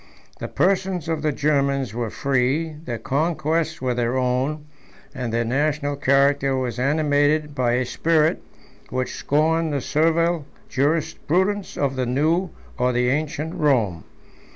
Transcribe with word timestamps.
The 0.39 0.47
persons 0.47 1.07
of 1.07 1.21
the 1.21 1.31
Germans 1.31 1.93
were 1.93 2.09
free, 2.09 2.73
their 2.85 2.97
conquests 2.97 3.83
were 3.83 3.93
their 3.93 4.17
own, 4.17 4.65
and 5.13 5.31
their 5.31 5.45
national 5.45 5.95
character 5.95 6.55
was 6.57 6.79
animated 6.79 7.53
by 7.53 7.73
a 7.73 7.85
spirit 7.85 8.41
which 8.89 9.13
scorned 9.13 9.71
the 9.73 9.79
servile 9.79 10.47
jurisprudence 10.67 11.77
of 11.77 11.95
the 11.97 12.07
new 12.07 12.49
or 12.79 12.93
the 12.93 13.09
ancient 13.09 13.53
Rome. 13.53 14.03